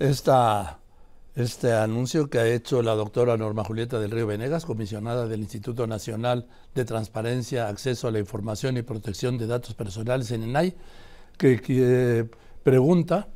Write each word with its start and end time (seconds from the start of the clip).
esta, 0.00 0.80
este 1.36 1.74
anuncio 1.74 2.28
que 2.30 2.38
ha 2.38 2.48
hecho 2.48 2.82
la 2.82 2.94
doctora 2.94 3.36
Norma 3.36 3.62
Julieta 3.62 4.00
del 4.00 4.10
Río 4.10 4.26
Venegas, 4.26 4.64
comisionada 4.64 5.28
del 5.28 5.40
Instituto 5.40 5.86
Nacional 5.86 6.48
de 6.74 6.84
Transparencia, 6.84 7.68
Acceso 7.68 8.08
a 8.08 8.10
la 8.10 8.18
Información 8.18 8.76
y 8.78 8.82
Protección 8.82 9.38
de 9.38 9.46
Datos 9.46 9.74
Personales 9.74 10.30
en 10.32 10.42
ENAI, 10.42 10.74
que, 11.36 12.28
pregunta 12.62 13.28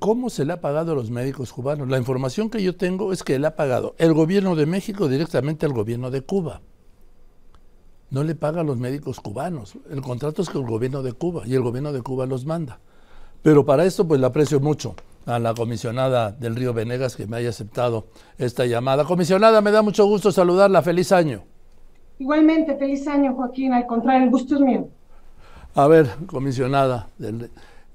cómo 0.00 0.28
se 0.28 0.44
le 0.44 0.52
ha 0.52 0.60
pagado 0.60 0.92
a 0.92 0.94
los 0.96 1.10
médicos 1.10 1.52
cubanos. 1.52 1.88
La 1.88 1.98
información 1.98 2.50
que 2.50 2.62
yo 2.62 2.76
tengo 2.76 3.12
es 3.12 3.22
que 3.22 3.38
le 3.38 3.46
ha 3.46 3.54
pagado 3.54 3.94
el 3.98 4.12
gobierno 4.12 4.56
de 4.56 4.66
México 4.66 5.08
directamente 5.08 5.66
al 5.66 5.72
gobierno 5.72 6.10
de 6.10 6.22
Cuba. 6.22 6.62
No 8.10 8.24
le 8.24 8.34
paga 8.34 8.62
a 8.62 8.64
los 8.64 8.76
médicos 8.76 9.20
cubanos. 9.20 9.74
El 9.88 10.00
contrato 10.00 10.42
es 10.42 10.50
con 10.50 10.62
el 10.62 10.68
gobierno 10.68 11.02
de 11.02 11.12
Cuba 11.12 11.42
y 11.46 11.54
el 11.54 11.62
gobierno 11.62 11.92
de 11.92 12.02
Cuba 12.02 12.26
los 12.26 12.44
manda. 12.44 12.80
Pero 13.46 13.64
para 13.64 13.84
esto, 13.84 14.08
pues 14.08 14.20
le 14.20 14.26
aprecio 14.26 14.58
mucho 14.58 14.96
a 15.24 15.38
la 15.38 15.54
comisionada 15.54 16.32
del 16.32 16.56
Río 16.56 16.74
Venegas 16.74 17.14
que 17.14 17.28
me 17.28 17.36
haya 17.36 17.50
aceptado 17.50 18.08
esta 18.38 18.66
llamada. 18.66 19.04
Comisionada, 19.04 19.60
me 19.60 19.70
da 19.70 19.82
mucho 19.82 20.04
gusto 20.04 20.32
saludarla. 20.32 20.82
Feliz 20.82 21.12
año. 21.12 21.44
Igualmente, 22.18 22.74
feliz 22.74 23.06
año, 23.06 23.36
Joaquín. 23.36 23.72
Al 23.72 23.86
contrario, 23.86 24.24
el 24.24 24.30
gusto 24.30 24.56
es 24.56 24.60
mío. 24.62 24.88
A 25.76 25.86
ver, 25.86 26.08
comisionada, 26.26 27.08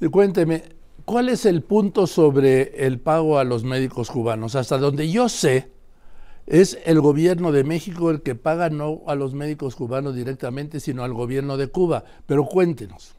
cuénteme, 0.09 0.63
¿cuál 1.03 1.27
es 1.27 1.45
el 1.45 1.63
punto 1.63 2.07
sobre 2.07 2.87
el 2.87 3.01
pago 3.01 3.37
a 3.37 3.43
los 3.43 3.65
médicos 3.65 4.09
cubanos? 4.09 4.55
Hasta 4.55 4.77
donde 4.77 5.11
yo 5.11 5.27
sé, 5.27 5.69
es 6.47 6.79
el 6.85 7.01
gobierno 7.01 7.51
de 7.51 7.65
México 7.65 8.09
el 8.09 8.21
que 8.21 8.35
paga 8.35 8.69
no 8.69 9.01
a 9.05 9.15
los 9.15 9.33
médicos 9.33 9.75
cubanos 9.75 10.15
directamente, 10.15 10.79
sino 10.79 11.03
al 11.03 11.11
gobierno 11.11 11.57
de 11.57 11.67
Cuba. 11.67 12.05
Pero 12.25 12.45
cuéntenos. 12.45 13.17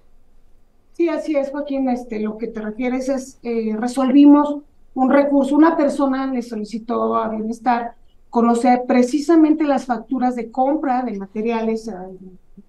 Sí, 0.93 1.09
así 1.09 1.37
es, 1.37 1.51
Joaquín. 1.51 1.89
Este, 1.89 2.21
lo 2.21 2.37
que 2.39 2.49
te 2.49 2.61
refieres 2.61 3.09
es, 3.09 3.39
eh, 3.43 3.75
resolvimos 3.79 4.59
un 4.95 5.11
recurso. 5.11 5.57
Una 5.57 5.77
persona 5.77 6.27
le 6.27 6.43
solicitó 6.43 7.17
a 7.17 7.29
Bienestar 7.29 7.95
conocer 8.31 8.85
precisamente 8.87 9.65
las 9.65 9.87
facturas 9.87 10.37
de 10.37 10.51
compra 10.51 11.03
de 11.03 11.19
materiales 11.19 11.89
eh, 11.89 11.93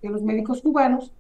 de 0.02 0.10
los 0.10 0.22
médicos 0.22 0.62
cubanos 0.62 1.12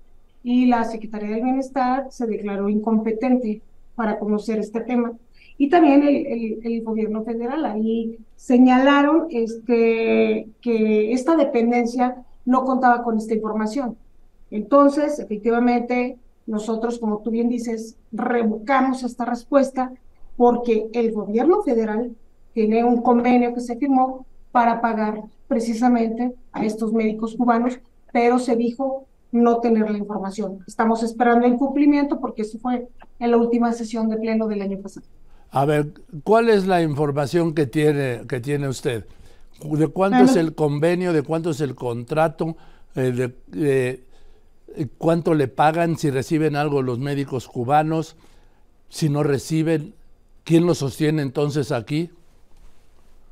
y 0.44 0.66
la 0.66 0.84
Secretaría 0.84 1.30
del 1.30 1.44
Bienestar 1.44 2.08
se 2.10 2.28
declaró 2.28 2.68
incompetente 2.70 3.62
para 3.96 4.20
conocer 4.20 4.60
este 4.60 4.82
tema. 4.82 5.14
Y 5.58 5.70
también 5.70 6.04
el, 6.04 6.60
el, 6.64 6.84
gobierno 6.84 7.24
federal 7.24 7.66
ahí 7.66 8.18
señalaron 8.36 9.28
este, 9.30 10.50
que 10.62 11.14
esta 11.14 11.36
dependencia 11.36 12.26
no 12.46 12.66
contaba 12.66 13.04
con 13.04 13.18
esta 13.18 13.36
información. 13.36 13.96
Entonces, 14.52 15.20
efectivamente, 15.20 16.18
nosotros, 16.46 17.00
como 17.00 17.20
tú 17.20 17.32
bien 17.32 17.50
dices, 17.50 17.96
revocamos 18.12 19.04
esta 19.04 19.26
respuesta 19.26 19.92
porque 20.36 20.90
el 20.94 21.12
gobierno 21.12 21.62
federal 21.64 22.16
tiene 22.54 22.84
un 22.84 23.02
convenio 23.02 23.54
que 23.54 23.62
se 23.62 23.78
firmó 23.78 24.26
para 24.52 24.82
pagar 24.82 25.22
precisamente 25.48 26.34
a 26.52 26.66
estos 26.66 26.94
médicos 26.94 27.36
cubanos, 27.36 27.80
pero 28.12 28.40
se 28.40 28.56
dijo 28.56 29.06
no 29.32 29.60
tener 29.60 29.90
la 29.90 29.98
información. 29.98 30.60
Estamos 30.68 31.02
esperando 31.02 31.48
el 31.48 31.56
cumplimiento 31.56 32.20
porque 32.20 32.44
eso 32.44 32.60
fue 32.60 32.88
en 33.20 33.32
la 33.32 33.38
última 33.38 33.72
sesión 33.74 34.10
de 34.10 34.18
pleno 34.18 34.48
del 34.48 34.62
año 34.62 34.80
pasado. 34.80 35.06
A 35.50 35.66
ver, 35.66 35.94
¿cuál 36.24 36.50
es 36.50 36.66
la 36.68 36.82
información 36.82 37.54
que 37.54 37.66
tiene, 37.66 38.22
que 38.28 38.40
tiene 38.40 38.68
usted? 38.68 39.06
¿De 39.64 39.88
cuánto 39.88 40.24
es 40.24 40.36
el 40.36 40.56
convenio? 40.56 41.14
¿De 41.14 41.24
cuánto 41.24 41.52
es 41.52 41.62
el 41.62 41.76
contrato? 41.76 42.58
Eh, 42.96 43.32
de, 43.48 44.04
cuánto 44.98 45.34
le 45.34 45.48
pagan 45.48 45.98
si 45.98 46.10
reciben 46.10 46.56
algo 46.56 46.82
los 46.82 47.00
médicos 47.00 47.48
cubanos, 47.48 48.16
si 48.90 49.10
no 49.10 49.24
reciben, 49.24 49.94
¿quién 50.44 50.66
lo 50.66 50.76
sostiene 50.76 51.22
entonces 51.22 51.72
aquí? 51.72 52.10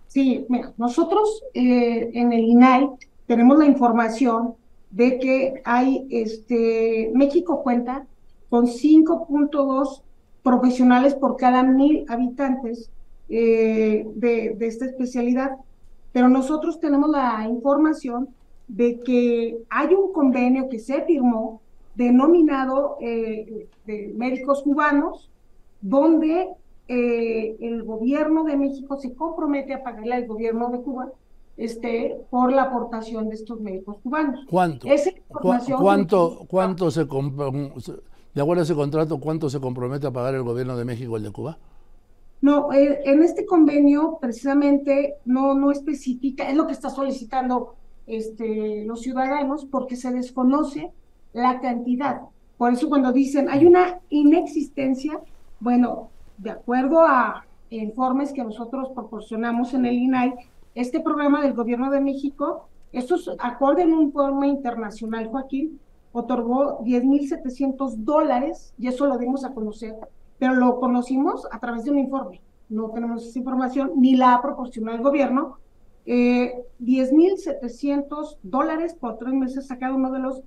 Sí, 0.08 0.46
mira, 0.50 0.74
nosotros 0.78 1.44
eh, 1.54 2.12
en 2.14 2.34
el 2.34 2.42
INAI 2.42 2.90
tenemos 3.28 3.58
la 3.58 3.66
información 3.66 4.56
de 4.90 5.20
que 5.20 5.62
hay, 5.64 6.06
este, 6.10 7.12
México 7.14 7.64
cuenta 7.64 8.06
con 8.50 8.68
5.2 8.68 10.02
profesionales 10.44 11.16
por 11.16 11.38
cada 11.38 11.64
mil 11.64 12.06
habitantes 12.10 12.90
eh, 13.30 14.06
de, 14.16 14.56
de 14.58 14.68
esta 14.68 14.86
especialidad, 14.86 15.52
pero 16.12 16.28
nosotros 16.28 16.82
tenemos 16.82 17.10
la 17.10 17.48
información 17.48 18.28
de 18.72 19.02
que 19.02 19.64
hay 19.70 19.94
un 19.94 20.14
convenio 20.14 20.70
que 20.70 20.80
se 20.80 21.02
firmó 21.02 21.62
denominado 21.96 22.96
eh, 23.02 23.68
de 23.86 24.14
médicos 24.16 24.64
cubanos, 24.64 25.30
donde 25.82 26.48
eh, 26.88 27.58
el 27.60 27.84
gobierno 27.84 28.46
de 28.46 28.56
México 28.56 28.98
se 28.98 29.14
compromete 29.14 29.74
a 29.74 29.84
pagarle 29.84 30.16
al 30.16 30.26
gobierno 30.26 30.70
de 30.70 30.82
Cuba 30.82 31.12
este, 31.58 32.18
por 32.30 32.54
la 32.54 32.64
aportación 32.64 33.28
de 33.28 33.36
estos 33.36 33.60
médicos 33.60 33.98
cubanos. 34.02 34.46
¿Cuánto? 34.50 34.88
¿Cuánto, 35.82 36.46
cuánto 36.48 36.92
se 36.92 37.02
de 37.02 38.42
acuerdo 38.42 38.62
a 38.62 38.64
ese 38.64 38.76
contrato, 38.76 39.20
cuánto 39.20 39.50
se 39.50 39.60
compromete 39.60 40.08
a 40.08 40.12
pagar 40.12 40.36
el 40.36 40.44
gobierno 40.44 40.78
de 40.78 40.86
México 40.86 41.18
el 41.18 41.24
de 41.24 41.32
Cuba? 41.32 41.58
No, 42.40 42.72
eh, 42.72 43.02
en 43.04 43.22
este 43.22 43.46
convenio 43.46 44.18
precisamente 44.22 45.16
no, 45.26 45.54
no 45.56 45.72
especifica, 45.72 46.50
es 46.50 46.56
lo 46.56 46.66
que 46.66 46.74
está 46.74 46.90
solicitando 46.90 47.76
este, 48.12 48.84
los 48.86 49.02
ciudadanos 49.02 49.66
porque 49.66 49.96
se 49.96 50.12
desconoce 50.12 50.92
la 51.32 51.62
cantidad. 51.62 52.22
Por 52.58 52.74
eso 52.74 52.90
cuando 52.90 53.14
dicen 53.14 53.50
hay 53.50 53.66
una 53.66 54.00
inexistencia, 54.10 55.20
bueno, 55.62 56.10
de 56.38 56.52
acuerdo 56.52 57.02
a 57.02 57.46
informes 57.70 58.34
que 58.34 58.44
nosotros 58.44 58.90
proporcionamos 58.94 59.74
en 59.74 59.86
el 59.86 59.96
INAI, 59.96 60.34
este 60.76 61.00
programa 61.00 61.42
del 61.42 61.54
gobierno 61.54 61.90
de 61.90 62.02
México, 62.02 62.68
esto 62.92 63.16
es 63.16 63.30
acorde 63.40 63.84
en 63.84 63.94
un 63.94 64.02
informe 64.04 64.48
internacional, 64.50 65.28
Joaquín, 65.28 65.80
otorgó 66.12 66.84
10.700 66.84 67.96
dólares 67.96 68.74
y 68.78 68.88
eso 68.88 69.06
lo 69.06 69.18
dimos 69.18 69.46
a 69.46 69.54
conocer, 69.54 69.96
pero 70.38 70.54
lo 70.56 70.82
conocimos 70.82 71.48
a 71.50 71.60
través 71.60 71.86
de 71.86 71.92
un 71.92 72.00
informe. 72.00 72.42
No 72.68 72.90
tenemos 72.90 73.26
esa 73.26 73.40
información, 73.40 73.92
ni 73.96 74.16
la 74.16 74.34
ha 74.34 74.42
proporcionado 74.42 74.98
el 74.98 75.04
gobierno, 75.04 75.60
eh, 76.06 76.54
10.700 76.80 78.38
dólares 78.44 78.96
por 78.96 79.18
tres 79.18 79.34
meses 79.34 79.72
a 79.72 79.78
cada 79.78 79.94
uno 79.94 80.12
de 80.12 80.20
los 80.20 80.42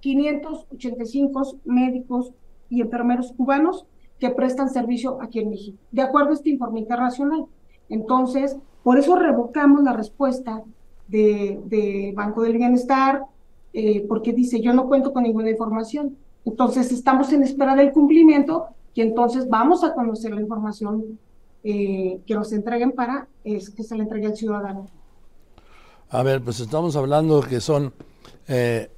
585 0.00 1.56
médicos 1.64 2.32
y 2.68 2.80
enfermeros 2.80 3.32
cubanos 3.32 3.86
que 4.18 4.30
prestan 4.30 4.68
servicio 4.68 5.18
aquí 5.20 5.40
en 5.40 5.50
México, 5.50 5.78
de 5.90 6.02
acuerdo 6.02 6.30
a 6.30 6.34
este 6.34 6.50
informe 6.50 6.80
internacional. 6.80 7.46
Entonces, 7.88 8.56
por 8.82 8.98
eso 8.98 9.16
revocamos 9.16 9.82
la 9.82 9.92
respuesta 9.92 10.62
del 11.08 11.68
de 11.68 12.12
Banco 12.14 12.42
del 12.42 12.56
Bienestar, 12.56 13.24
eh, 13.72 14.04
porque 14.08 14.32
dice, 14.32 14.60
yo 14.60 14.72
no 14.72 14.86
cuento 14.86 15.12
con 15.12 15.22
ninguna 15.22 15.50
información. 15.50 16.16
Entonces, 16.44 16.92
estamos 16.92 17.32
en 17.32 17.42
espera 17.42 17.74
del 17.74 17.92
cumplimiento 17.92 18.66
y 18.94 19.02
entonces 19.02 19.48
vamos 19.48 19.84
a 19.84 19.94
conocer 19.94 20.32
la 20.32 20.40
información 20.40 21.18
eh, 21.62 22.20
que 22.26 22.34
nos 22.34 22.52
entreguen 22.52 22.92
para 22.92 23.28
es, 23.44 23.70
que 23.70 23.82
se 23.82 23.96
le 23.96 24.02
entregue 24.02 24.26
al 24.26 24.36
ciudadano. 24.36 24.86
A 26.10 26.24
ver, 26.24 26.42
pues 26.42 26.58
estamos 26.58 26.96
hablando 26.96 27.40
que 27.40 27.60
son 27.60 27.92
eh, 28.48 28.90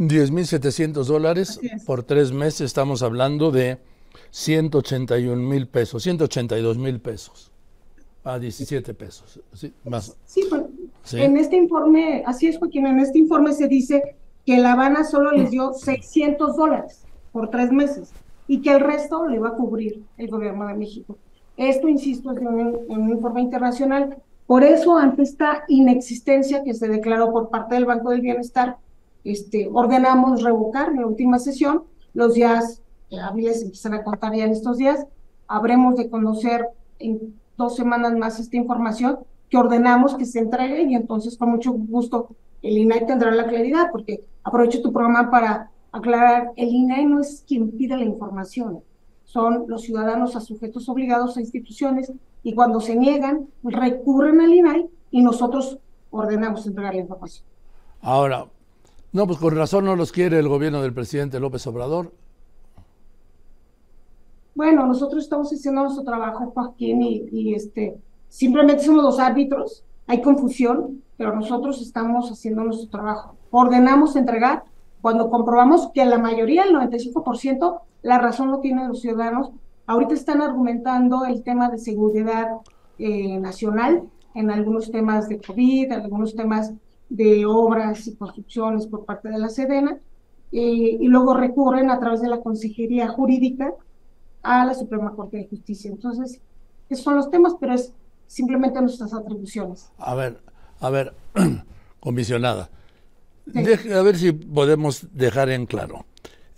10.700 0.00 1.04
dólares 1.04 1.60
por 1.86 2.02
tres 2.02 2.32
meses, 2.32 2.62
estamos 2.62 3.04
hablando 3.04 3.52
de 3.52 3.78
181 4.32 5.36
mil 5.36 5.68
pesos, 5.68 6.02
182 6.02 6.76
mil 6.76 7.00
pesos 7.00 7.52
a 8.24 8.40
17 8.40 8.94
pesos. 8.94 9.40
Sí, 9.52 9.72
más. 9.84 10.16
Sí, 10.24 10.44
pues, 10.50 10.64
en 11.12 11.36
este 11.36 11.54
informe, 11.54 12.24
así 12.26 12.48
es, 12.48 12.58
Joaquín, 12.58 12.86
en 12.88 12.98
este 12.98 13.20
informe 13.20 13.52
se 13.52 13.68
dice 13.68 14.16
que 14.44 14.58
La 14.58 14.72
Habana 14.72 15.04
solo 15.04 15.30
les 15.30 15.52
dio 15.52 15.72
600 15.72 16.56
dólares 16.56 17.04
por 17.30 17.48
tres 17.48 17.70
meses 17.70 18.10
y 18.48 18.60
que 18.60 18.72
el 18.72 18.80
resto 18.80 19.28
le 19.28 19.38
va 19.38 19.50
a 19.50 19.54
cubrir 19.54 20.02
el 20.16 20.28
gobierno 20.28 20.66
de 20.66 20.74
México. 20.74 21.16
Esto, 21.56 21.88
insisto, 21.88 22.32
es 22.32 22.40
de 22.40 22.46
un, 22.46 22.80
un 22.88 23.08
informe 23.10 23.40
internacional 23.40 24.16
por 24.46 24.62
eso, 24.62 24.96
ante 24.96 25.22
esta 25.22 25.64
inexistencia 25.68 26.62
que 26.62 26.74
se 26.74 26.88
declaró 26.88 27.32
por 27.32 27.48
parte 27.48 27.74
del 27.74 27.84
Banco 27.84 28.10
del 28.10 28.20
Bienestar, 28.20 28.76
este, 29.24 29.68
ordenamos 29.72 30.42
revocar 30.42 30.90
en 30.90 31.00
la 31.00 31.06
última 31.06 31.38
sesión. 31.38 31.82
Los 32.14 32.34
días 32.34 32.80
hábiles 33.20 33.62
empiezan 33.62 33.94
a 33.94 34.04
contar 34.04 34.34
ya 34.34 34.44
en 34.44 34.52
estos 34.52 34.78
días. 34.78 35.04
Habremos 35.48 35.96
de 35.96 36.08
conocer 36.08 36.68
en 37.00 37.34
dos 37.56 37.74
semanas 37.74 38.16
más 38.16 38.38
esta 38.38 38.56
información 38.56 39.18
que 39.48 39.56
ordenamos 39.56 40.14
que 40.14 40.24
se 40.24 40.38
entregue 40.38 40.82
y 40.82 40.94
entonces 40.94 41.36
con 41.36 41.50
mucho 41.50 41.72
gusto 41.72 42.28
el 42.62 42.78
INAI 42.78 43.06
tendrá 43.06 43.30
la 43.30 43.46
claridad, 43.46 43.90
porque 43.92 44.24
aprovecho 44.42 44.82
tu 44.82 44.92
programa 44.92 45.30
para 45.30 45.70
aclarar, 45.92 46.52
el 46.56 46.68
INAI 46.68 47.06
no 47.06 47.20
es 47.20 47.44
quien 47.46 47.70
pide 47.70 47.96
la 47.96 48.04
información, 48.04 48.82
son 49.26 49.64
los 49.68 49.82
ciudadanos 49.82 50.34
a 50.36 50.40
sujetos 50.40 50.88
obligados 50.88 51.36
a 51.36 51.40
instituciones 51.40 52.12
y 52.42 52.54
cuando 52.54 52.80
se 52.80 52.96
niegan, 52.96 53.48
recurren 53.62 54.40
al 54.40 54.54
INAI 54.54 54.88
y 55.10 55.22
nosotros 55.22 55.78
ordenamos 56.10 56.66
entregar 56.66 56.94
la 56.94 57.02
información. 57.02 57.44
Ahora, 58.00 58.46
no, 59.12 59.26
pues 59.26 59.38
con 59.38 59.54
razón 59.54 59.84
no 59.84 59.96
los 59.96 60.12
quiere 60.12 60.38
el 60.38 60.48
gobierno 60.48 60.80
del 60.80 60.94
presidente 60.94 61.40
López 61.40 61.66
Obrador. 61.66 62.12
Bueno, 64.54 64.86
nosotros 64.86 65.24
estamos 65.24 65.52
haciendo 65.52 65.82
nuestro 65.82 66.04
trabajo, 66.04 66.50
Joaquín, 66.54 67.02
y, 67.02 67.28
y 67.30 67.54
este, 67.54 67.98
simplemente 68.28 68.84
somos 68.84 69.04
los 69.04 69.18
árbitros, 69.18 69.82
hay 70.06 70.22
confusión, 70.22 71.02
pero 71.16 71.34
nosotros 71.34 71.82
estamos 71.82 72.30
haciendo 72.30 72.62
nuestro 72.62 72.88
trabajo. 72.88 73.34
Ordenamos 73.50 74.16
entregar 74.16 74.64
cuando 75.00 75.30
comprobamos 75.30 75.90
que 75.92 76.04
la 76.04 76.18
mayoría, 76.18 76.64
el 76.64 76.74
95%, 76.74 77.80
la 78.02 78.18
razón 78.18 78.50
lo 78.50 78.60
tienen 78.60 78.88
los 78.88 79.00
ciudadanos. 79.00 79.50
Ahorita 79.86 80.14
están 80.14 80.42
argumentando 80.42 81.24
el 81.24 81.42
tema 81.42 81.70
de 81.70 81.78
seguridad 81.78 82.48
eh, 82.98 83.38
nacional 83.38 84.02
en 84.34 84.50
algunos 84.50 84.90
temas 84.90 85.28
de 85.28 85.40
COVID, 85.40 85.92
algunos 85.92 86.34
temas 86.34 86.72
de 87.08 87.46
obras 87.46 88.06
y 88.06 88.16
construcciones 88.16 88.86
por 88.86 89.04
parte 89.04 89.28
de 89.28 89.38
la 89.38 89.48
Sedena, 89.48 89.98
eh, 90.52 90.98
y 91.00 91.06
luego 91.08 91.34
recurren 91.34 91.90
a 91.90 91.98
través 91.98 92.20
de 92.20 92.28
la 92.28 92.40
Consejería 92.40 93.08
Jurídica 93.08 93.74
a 94.42 94.64
la 94.64 94.74
Suprema 94.74 95.14
Corte 95.14 95.38
de 95.38 95.48
Justicia. 95.48 95.90
Entonces, 95.90 96.40
esos 96.88 97.04
son 97.04 97.16
los 97.16 97.30
temas, 97.30 97.54
pero 97.58 97.74
es 97.74 97.92
simplemente 98.26 98.80
nuestras 98.80 99.12
atribuciones. 99.12 99.90
A 99.98 100.14
ver, 100.14 100.38
a 100.80 100.90
ver, 100.90 101.14
comisionada, 102.00 102.70
a 103.54 104.02
ver 104.02 104.16
si 104.16 104.32
podemos 104.32 105.06
dejar 105.12 105.50
en 105.50 105.66
claro. 105.66 106.06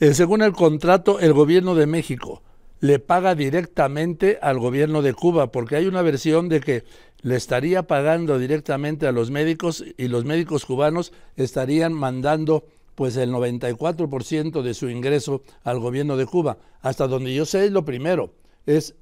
Eh, 0.01 0.15
según 0.15 0.43
el 0.43 0.53
contrato, 0.53 1.19
el 1.21 1.33
gobierno 1.33 1.75
de 1.75 1.87
México 1.87 2.43
le 2.81 3.01
paga 3.01 3.35
directamente 3.35 4.39
al 4.41 4.59
gobierno 4.59 5.03
de 5.03 5.13
Cuba, 5.13 5.51
porque 5.51 5.77
hay 5.77 5.87
una 5.87 6.03
versión 6.03 6.49
de 6.49 6.61
que 6.61 6.85
le 7.23 7.35
estaría 7.35 7.83
pagando 7.89 8.39
directamente 8.39 9.07
a 9.09 9.13
los 9.13 9.31
médicos 9.31 9.85
y 9.97 10.07
los 10.07 10.25
médicos 10.25 10.65
cubanos 10.65 11.13
estarían 11.37 11.93
mandando 11.93 12.65
pues 12.95 13.17
el 13.17 13.33
94% 13.33 14.63
de 14.63 14.75
su 14.75 14.89
ingreso 14.89 15.43
al 15.65 15.81
gobierno 15.81 16.17
de 16.17 16.27
Cuba. 16.27 16.59
Hasta 16.81 17.09
donde 17.09 17.35
yo 17.35 17.45
sé 17.45 17.71
lo 17.71 17.85
primero, 17.85 18.35
es 18.67 18.95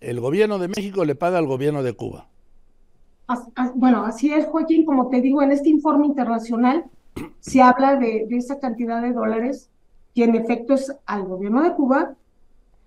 el 0.00 0.20
gobierno 0.20 0.58
de 0.58 0.68
México 0.68 1.04
le 1.04 1.14
paga 1.14 1.38
al 1.38 1.46
gobierno 1.46 1.82
de 1.82 1.92
Cuba. 1.94 2.28
Bueno, 3.74 4.04
así 4.04 4.32
es, 4.32 4.46
Joaquín, 4.46 4.84
como 4.84 5.08
te 5.08 5.20
digo, 5.20 5.42
en 5.42 5.52
este 5.52 5.70
informe 5.70 6.06
internacional 6.06 6.84
se 7.40 7.62
habla 7.62 7.96
de, 7.96 8.26
esa 8.30 8.58
cantidad 8.58 9.02
de 9.02 9.12
dólares 9.12 9.68
que 10.14 10.24
en 10.24 10.34
efecto 10.34 10.74
es 10.74 10.94
al 11.06 11.24
gobierno 11.24 11.62
de 11.62 11.74
Cuba, 11.74 12.14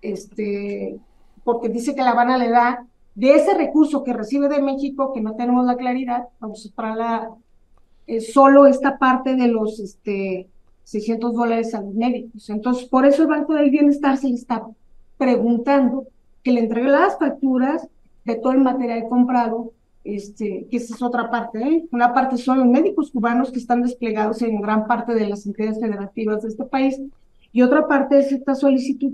este, 0.02 1.00
porque 1.44 1.70
dice 1.70 1.96
que 1.96 2.02
La 2.02 2.12
Habana 2.12 2.38
le 2.38 2.50
da 2.50 2.86
de 3.16 3.36
ese 3.36 3.54
recurso 3.54 4.04
que 4.04 4.14
recibe 4.14 4.50
de 4.50 4.62
México, 4.62 5.14
que 5.14 5.22
no 5.22 5.36
tenemos 5.36 5.66
la 5.66 5.78
claridad, 5.78 6.28
vamos 6.40 6.72
a 6.76 6.96
la, 6.96 7.30
eh, 8.08 8.22
solo 8.22 8.68
esta 8.68 8.98
parte 9.00 9.36
de 9.36 9.48
los 9.48 9.80
este, 9.80 10.48
600 10.84 11.34
dólares 11.34 11.74
a 11.74 11.82
los 11.82 11.94
médicos. 11.94 12.50
Entonces, 12.50 12.86
por 12.88 13.06
eso 13.06 13.24
el 13.24 13.30
Banco 13.30 13.54
del 13.54 13.72
Bienestar 13.72 14.18
se 14.18 14.28
le 14.28 14.36
está 14.36 14.66
preguntando 15.18 16.08
que 16.44 16.52
le 16.52 16.62
entregue 16.62 16.90
las 16.90 17.18
facturas 17.18 17.88
de 18.24 18.36
todo 18.36 18.54
el 18.54 18.62
material 18.62 19.08
comprado, 19.10 19.72
este, 20.06 20.68
que 20.70 20.78
esa 20.78 20.96
es 20.96 21.02
otra 21.02 21.30
parte. 21.30 21.60
¿eh? 21.60 21.86
Una 21.92 22.14
parte 22.14 22.38
son 22.38 22.60
los 22.60 22.68
médicos 22.68 23.12
cubanos 23.12 23.52
que 23.52 23.60
están 23.60 23.82
desplegados 23.82 24.42
en 24.42 24.62
gran 24.62 24.88
parte 24.88 25.14
de 25.14 25.28
las 25.28 25.46
entidades 25.46 25.80
federativas 25.80 26.44
de 26.44 26.50
este 26.50 26.64
país, 26.64 27.02
y 27.52 27.62
otra 27.62 27.88
parte 27.88 28.20
es 28.20 28.32
esta 28.32 28.54
solicitud 28.54 29.14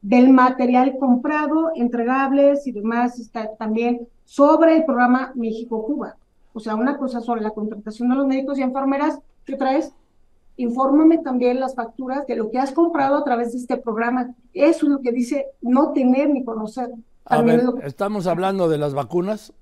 del 0.00 0.32
material 0.32 0.96
comprado, 0.98 1.72
entregables 1.74 2.66
y 2.66 2.72
demás, 2.72 3.18
está 3.18 3.54
también 3.56 4.08
sobre 4.24 4.76
el 4.76 4.84
programa 4.84 5.32
México-Cuba. 5.34 6.16
O 6.54 6.60
sea, 6.60 6.74
una 6.74 6.96
cosa 6.96 7.20
sobre 7.20 7.42
la 7.42 7.50
contratación 7.50 8.08
de 8.08 8.16
los 8.16 8.26
médicos 8.26 8.58
y 8.58 8.62
enfermeras, 8.62 9.20
¿qué 9.44 9.54
otra 9.54 9.76
es? 9.76 9.92
infórmame 10.56 11.18
también 11.18 11.60
las 11.60 11.74
facturas 11.74 12.26
de 12.26 12.36
lo 12.36 12.50
que 12.50 12.58
has 12.58 12.72
comprado 12.72 13.16
a 13.16 13.24
través 13.24 13.52
de 13.52 13.58
este 13.58 13.76
programa. 13.76 14.34
Eso 14.54 14.86
es 14.86 14.92
lo 14.92 15.00
que 15.00 15.12
dice 15.12 15.46
no 15.60 15.92
tener 15.92 16.30
ni 16.30 16.44
conocer. 16.44 16.90
A 17.24 17.42
ver, 17.42 17.62
¿estamos 17.82 18.26
hablando 18.26 18.68
de 18.68 18.78
las 18.78 18.94
vacunas? 18.94 19.52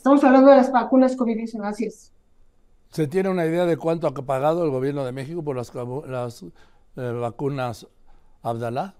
Estamos 0.00 0.24
hablando 0.24 0.48
de 0.48 0.56
las 0.56 0.72
vacunas 0.72 1.14
COVID-19, 1.14 1.62
así 1.62 1.84
es. 1.84 2.10
¿Se 2.88 3.06
tiene 3.06 3.28
una 3.28 3.44
idea 3.44 3.66
de 3.66 3.76
cuánto 3.76 4.06
ha 4.06 4.14
pagado 4.14 4.64
el 4.64 4.70
gobierno 4.70 5.04
de 5.04 5.12
México 5.12 5.44
por 5.44 5.56
las, 5.56 5.70
las 6.08 6.42
eh, 6.42 6.50
vacunas 7.20 7.86
Abdalá? 8.40 8.94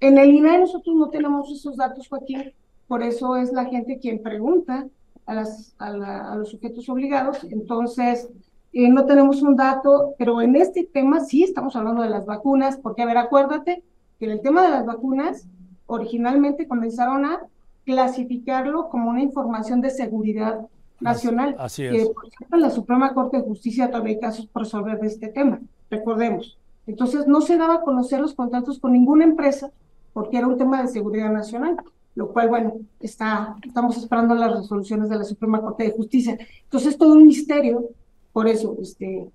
En 0.00 0.18
el 0.18 0.34
INAE 0.34 0.58
nosotros 0.58 0.96
no 0.96 1.10
tenemos 1.10 1.48
esos 1.48 1.76
datos, 1.76 2.08
Joaquín. 2.08 2.52
Por 2.88 3.04
eso 3.04 3.36
es 3.36 3.52
la 3.52 3.66
gente 3.66 4.00
quien 4.00 4.20
pregunta 4.20 4.88
a, 5.26 5.34
las, 5.34 5.76
a 5.78 6.34
los 6.34 6.48
sujetos 6.48 6.88
obligados. 6.88 7.44
Entonces, 7.44 8.28
eh, 8.72 8.88
no 8.88 9.06
tenemos 9.06 9.42
un 9.42 9.54
dato, 9.54 10.16
pero 10.18 10.42
en 10.42 10.56
este 10.56 10.82
tema 10.82 11.20
sí 11.20 11.44
estamos 11.44 11.76
hablando 11.76 12.02
de 12.02 12.10
las 12.10 12.26
vacunas, 12.26 12.78
porque, 12.78 13.02
a 13.02 13.06
ver, 13.06 13.18
acuérdate 13.18 13.84
que 14.18 14.24
en 14.24 14.32
el 14.32 14.40
tema 14.40 14.64
de 14.64 14.70
las 14.70 14.86
vacunas, 14.86 15.46
originalmente 15.86 16.66
comenzaron 16.66 17.26
a 17.26 17.46
clasificarlo 17.84 18.88
como 18.88 19.10
una 19.10 19.22
información 19.22 19.80
de 19.80 19.90
seguridad 19.90 20.66
nacional. 21.00 21.56
Así 21.58 21.84
es. 21.84 21.92
Que, 21.92 22.06
por 22.12 22.26
ejemplo, 22.26 22.56
en 22.56 22.62
la 22.62 22.70
Suprema 22.70 23.14
Corte 23.14 23.38
de 23.38 23.42
Justicia 23.42 23.88
todavía 23.88 24.14
hay 24.14 24.20
casos 24.20 24.46
por 24.46 24.62
resolver 24.62 24.98
de 25.00 25.08
este 25.08 25.28
tema, 25.28 25.60
recordemos. 25.90 26.58
Entonces, 26.86 27.26
no 27.26 27.40
se 27.40 27.56
daba 27.56 27.76
a 27.76 27.80
conocer 27.82 28.20
los 28.20 28.34
contratos 28.34 28.78
con 28.78 28.92
ninguna 28.92 29.24
empresa 29.24 29.70
porque 30.12 30.38
era 30.38 30.46
un 30.46 30.58
tema 30.58 30.82
de 30.82 30.88
seguridad 30.88 31.32
nacional, 31.32 31.76
lo 32.14 32.32
cual, 32.32 32.48
bueno, 32.48 32.74
está, 33.00 33.56
estamos 33.66 33.96
esperando 33.96 34.34
las 34.34 34.52
resoluciones 34.52 35.08
de 35.08 35.16
la 35.16 35.24
Suprema 35.24 35.60
Corte 35.60 35.84
de 35.84 35.92
Justicia. 35.92 36.38
Entonces, 36.64 36.90
es 36.90 36.98
todo 36.98 37.12
un 37.14 37.26
misterio 37.26 37.88
por 38.32 38.48
eso, 38.48 38.76
este, 38.80 39.28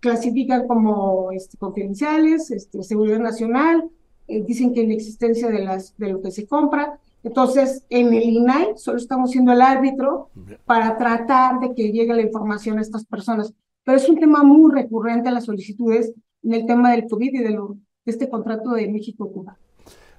clasifican 0.00 0.66
como 0.66 1.30
este, 1.32 1.56
confidenciales, 1.56 2.50
este, 2.50 2.82
seguridad 2.82 3.18
nacional, 3.18 3.90
eh, 4.28 4.42
dicen 4.42 4.72
que 4.72 4.82
en 4.82 4.92
existencia 4.92 5.48
de, 5.48 5.60
las, 5.60 5.96
de 5.98 6.08
lo 6.08 6.22
que 6.22 6.30
se 6.30 6.46
compra. 6.46 6.98
Entonces, 7.24 7.84
en 7.90 8.12
el 8.14 8.22
INAI 8.22 8.74
solo 8.76 8.98
estamos 8.98 9.30
siendo 9.30 9.52
el 9.52 9.62
árbitro 9.62 10.30
para 10.64 10.96
tratar 10.96 11.58
de 11.60 11.74
que 11.74 11.90
llegue 11.90 12.14
la 12.14 12.22
información 12.22 12.78
a 12.78 12.82
estas 12.82 13.04
personas. 13.04 13.52
Pero 13.82 13.98
es 13.98 14.08
un 14.08 14.18
tema 14.18 14.42
muy 14.42 14.72
recurrente 14.72 15.28
a 15.28 15.32
las 15.32 15.46
solicitudes 15.46 16.12
en 16.42 16.54
el 16.54 16.66
tema 16.66 16.92
del 16.92 17.08
COVID 17.08 17.32
y 17.32 17.38
de, 17.38 17.50
lo, 17.50 17.76
de 18.04 18.12
este 18.12 18.28
contrato 18.28 18.70
de 18.72 18.88
México-Cuba. 18.88 19.56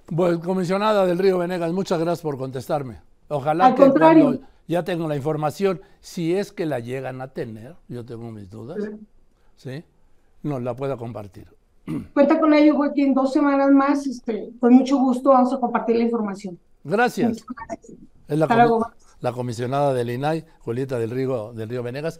Pues, 0.08 0.40
comisionada 0.40 1.06
del 1.06 1.18
Río 1.18 1.38
Venegas, 1.38 1.72
muchas 1.72 2.00
gracias 2.00 2.22
por 2.22 2.38
contestarme. 2.38 2.98
Ojalá 3.28 3.68
Al 3.68 3.76
que 3.76 3.82
contrario 3.84 4.42
ya 4.68 4.84
tengo 4.84 5.08
la 5.08 5.16
información, 5.16 5.82
si 6.00 6.34
es 6.34 6.52
que 6.52 6.66
la 6.66 6.80
llegan 6.80 7.22
a 7.22 7.30
tener, 7.30 7.76
yo 7.88 8.06
tengo 8.06 8.32
mis 8.32 8.50
dudas, 8.50 8.78
¿sí? 9.56 9.84
No, 10.44 10.60
la 10.60 10.76
pueda 10.76 10.98
compartir. 10.98 11.48
Cuenta 12.14 12.40
con 12.40 12.54
ello, 12.54 12.76
Joaquín, 12.76 13.14
dos 13.14 13.32
semanas 13.32 13.72
más, 13.72 14.08
este, 14.08 14.52
con 14.60 14.74
mucho 14.74 14.98
gusto 14.98 15.30
vamos 15.30 15.54
a 15.54 15.60
compartir 15.60 15.98
la 15.98 16.04
información. 16.04 16.60
Gracias. 16.86 17.44
Es 18.28 18.38
la, 18.38 18.48
la 19.20 19.32
comisionada 19.34 19.94
del 19.94 20.12
INAI, 20.12 20.46
Julieta 20.60 21.00
del 21.00 21.10
Río, 21.10 21.52
del 21.54 21.68
Río 21.68 21.84
Venegas. 21.84 22.20